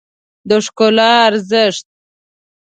د 0.47 0.51
ښکلا 0.65 1.11
ارزښت 1.27 1.85